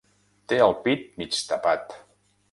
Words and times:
Té 0.53 0.57
el 0.67 0.71
pit 0.87 1.03
mig 1.23 1.37
tapat. 1.51 1.95